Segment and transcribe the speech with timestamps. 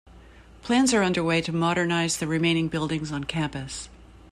[0.63, 3.87] Plans are underway to modernise the remaining buildings on campus.